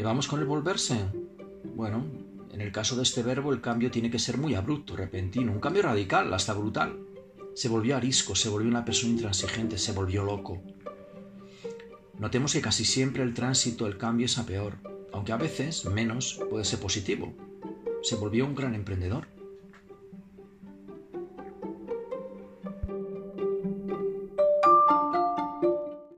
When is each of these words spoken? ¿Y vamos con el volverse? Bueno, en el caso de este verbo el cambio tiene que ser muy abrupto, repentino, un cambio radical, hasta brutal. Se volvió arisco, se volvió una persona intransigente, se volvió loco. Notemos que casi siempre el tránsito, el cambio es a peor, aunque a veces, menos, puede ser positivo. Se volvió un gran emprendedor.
¿Y 0.00 0.02
vamos 0.02 0.28
con 0.28 0.40
el 0.40 0.46
volverse? 0.46 0.96
Bueno, 1.76 2.06
en 2.50 2.62
el 2.62 2.72
caso 2.72 2.96
de 2.96 3.02
este 3.02 3.22
verbo 3.22 3.52
el 3.52 3.60
cambio 3.60 3.90
tiene 3.90 4.10
que 4.10 4.18
ser 4.18 4.38
muy 4.38 4.54
abrupto, 4.54 4.96
repentino, 4.96 5.52
un 5.52 5.60
cambio 5.60 5.82
radical, 5.82 6.32
hasta 6.32 6.54
brutal. 6.54 6.98
Se 7.54 7.68
volvió 7.68 7.98
arisco, 7.98 8.34
se 8.34 8.48
volvió 8.48 8.70
una 8.70 8.86
persona 8.86 9.12
intransigente, 9.12 9.76
se 9.76 9.92
volvió 9.92 10.24
loco. 10.24 10.62
Notemos 12.18 12.54
que 12.54 12.62
casi 12.62 12.86
siempre 12.86 13.22
el 13.22 13.34
tránsito, 13.34 13.86
el 13.86 13.98
cambio 13.98 14.24
es 14.24 14.38
a 14.38 14.46
peor, 14.46 14.78
aunque 15.12 15.32
a 15.32 15.36
veces, 15.36 15.84
menos, 15.84 16.40
puede 16.48 16.64
ser 16.64 16.80
positivo. 16.80 17.34
Se 18.02 18.16
volvió 18.16 18.46
un 18.46 18.54
gran 18.54 18.74
emprendedor. 18.74 19.26